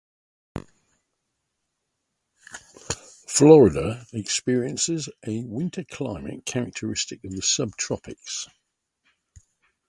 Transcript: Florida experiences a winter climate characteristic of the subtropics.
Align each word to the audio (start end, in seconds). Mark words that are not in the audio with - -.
Florida 3.27 4.03
experiences 4.13 5.09
a 5.27 5.43
winter 5.43 5.83
climate 5.83 6.43
characteristic 6.43 7.23
of 7.23 7.29
the 7.33 7.43
subtropics. 7.43 8.47